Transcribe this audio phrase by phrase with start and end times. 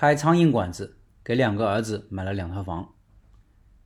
[0.00, 2.90] 开苍蝇馆子，给两个儿子买了两套房。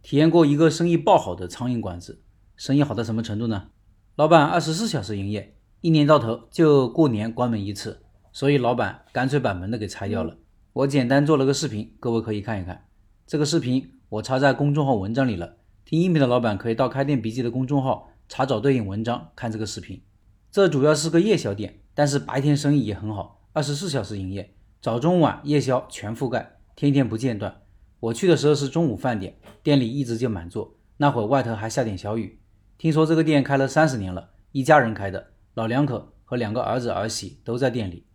[0.00, 2.22] 体验过一个生意爆好的苍蝇馆子，
[2.56, 3.68] 生意好到什么程度呢？
[4.16, 8.00] 老板二十四小时营业，一年到头就过年关门一次，
[8.32, 10.38] 所以老板干脆把门都给拆掉了。
[10.72, 12.86] 我简单做了个视频，各位可以看一看。
[13.26, 20.02] 这个视频我插在公众号文章里了，听音频的老板可以到开店笔记的公众号查找对应文章看这个视频。
[20.50, 24.54] 这主要是个夜宵店，但是白天生意也很好，二十四小时营业。
[24.80, 27.62] 早中晚夜宵全覆盖，天天不间断。
[27.98, 30.76] 我去的时候是中午饭点，店里一直就满座。
[30.98, 32.38] 那会儿外头还下点小雨。
[32.76, 38.06] 听说这个店开了三十年了，一家人开的，老两口和两个儿子儿媳都在店里。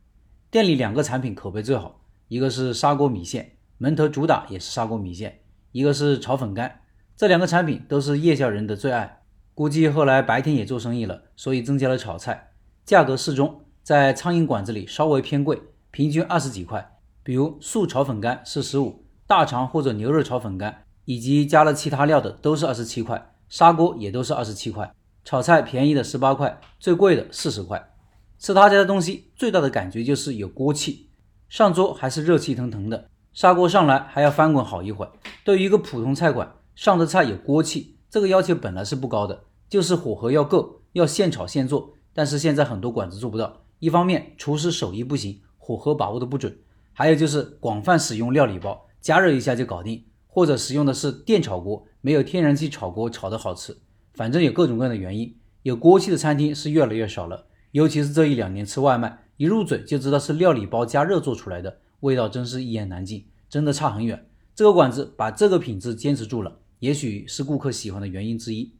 [0.50, 2.00] 店里两个产品口碑最好，
[2.30, 5.30] 一个是砂锅米线，门头主打也是砂锅米线；
[5.74, 6.80] 一个是炒粉干，
[7.18, 9.22] 这两个产品都是夜宵人的最爱。
[9.54, 12.54] 估计后来白天也做生意了，所以增加了炒菜，
[12.86, 15.62] 价格适中，在苍蝇馆子里稍微偏贵。
[15.94, 24.92] 平均二十几块，比如素炒粉干是十五，大肠或者牛肉炒粉干，以及加了其他料的都是二十七块，砂锅也都是二十七块，
[25.24, 27.92] 炒菜便宜的十八块，最贵的四十块。
[28.40, 31.12] 吃他家的东西最大的感觉就是有锅气，
[31.48, 35.12] 上桌还是热气腾腾的，砂锅上来还要翻滚好一会儿。
[35.44, 41.94] 对于一个普通菜馆，上的菜有锅气，这个要求本来是不高的，就是火候要够，要现炒现做。
[42.16, 45.40] 但是现在很多馆子做不到，一方面厨师手艺不行。
[45.66, 46.54] 火候把握的不准，
[46.92, 53.78] 还有就是广泛使用料理包，加热一下就搞定，或者使用的是电炒锅，没有天然气炒锅炒的好吃。
[54.14, 57.48] 反正有各种各样的原因，有锅气的餐厅是越来越少了。
[57.72, 64.28] 尤其是这一两年吃外卖，一入嘴就知道是料理包加热做出来的，味道真是一言难尽，真的差很远。
[64.54, 68.76] 这个馆子把这个品质坚持住了，也许是顾客喜欢的原因之一。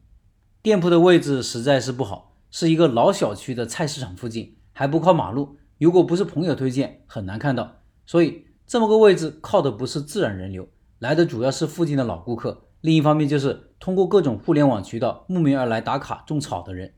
[0.62, 5.56] 店铺的位置实在是不好，是一个老小区的菜市场附近，还不靠马路。
[5.84, 7.82] 如果不是朋友推荐，很难看到。
[8.06, 10.66] 所以这么个位置靠的不是自然人流，
[11.00, 12.70] 来的主要是附近的老顾客。
[12.80, 16.94] 另一方面就是通过各种互联网渠道慕名而来打卡种草的人。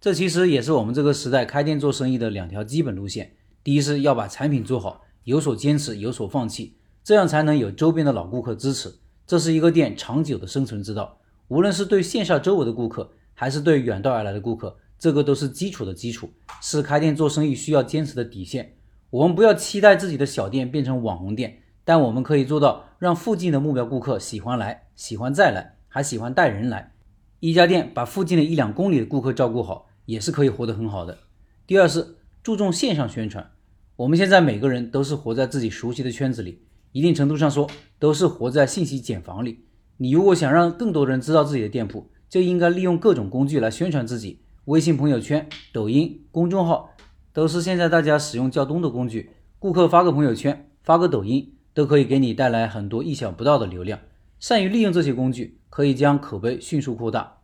[0.00, 8.90] 这其实也是我们这个时代开店做生意的两条基本路线：第一是要把产品做好，有所坚持，有所放弃，这样才能有周边的老顾客支持。
[9.26, 11.18] 这是一个店长久的生存之道。
[11.48, 14.78] 无论是对线下周围的顾客，还是对远道而来的顾客。
[14.98, 18.76] 这个都是基础的基础，是开店做生意需要坚持的底线。
[19.10, 26.92] 我们不要期待自己的小店变成网红店，但我们可以做到让附近的目标顾客喜欢来，喜欢再来，还喜欢带人来。
[27.40, 31.18] 一家店把附近的一两公里的顾客照顾好，也是可以活得很好的。
[31.66, 33.50] 第二是注重线上宣传。
[33.96, 36.62] 我们现在每个人都是活在自己熟悉的圈子里，
[36.92, 39.66] 一定程度上说都是活在信息茧房里。
[39.98, 44.40] 你如果想让更多人知道自己的店铺，就应该利用各种工具来宣传自己。
[44.66, 46.88] 微信朋友圈、抖音、公众号
[47.34, 49.30] 都是现在大家使用较多的工具。
[49.58, 54.00] 顾客发个朋友圈、发个抖音，都可以给你带来很多意想不到的流量。
[54.40, 57.40] 善于利用这些工具，可以将口碑迅速扩大。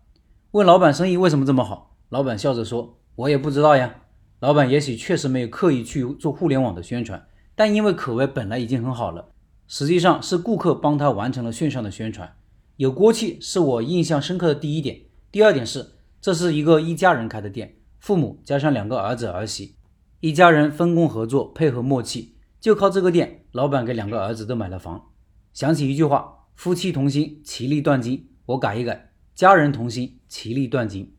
[0.52, 1.94] 问老板生意为什么这么好？
[2.08, 3.96] 老板笑着说：“我也不知道呀。”
[4.40, 9.28] 老板也许确实没有刻意去做互联网的宣传，但因为口碑本来已经很好了，
[9.68, 12.34] 实际上是顾客帮他完成了线上的宣传。
[12.76, 15.02] 有锅气是我印象深刻的第一点。
[15.30, 15.99] 第二点是。
[16.20, 19.76] 这是一个一家人开的店，父母加上两个儿子儿媳，
[20.20, 25.12] 一家人分工合作，配合默契，就靠这个店，老板给两个儿子都买了房。
[25.54, 28.28] 想起一句话：夫妻同心，其利断金。
[28.44, 31.16] 我改一改：家人同心，其利断金。